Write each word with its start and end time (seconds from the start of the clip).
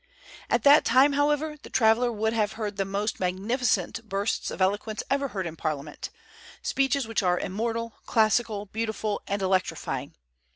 At 0.49 0.63
that 0.63 0.83
time, 0.83 1.13
however, 1.13 1.57
the 1.61 1.69
traveller 1.69 2.11
would 2.11 2.33
have 2.33 2.53
heard 2.53 2.77
the 2.77 2.85
most 2.85 3.19
magnificent 3.19 4.09
bursts 4.09 4.49
of 4.49 4.59
eloquence 4.59 5.03
ever 5.11 5.27
heard 5.27 5.45
in 5.45 5.55
Parliament, 5.55 6.09
speeches 6.63 7.07
which 7.07 7.21
are 7.21 7.37
immortal, 7.39 7.93
classical, 8.07 8.65
beautiful, 8.65 9.21
and 9.27 9.43
electrifying. 9.43 10.15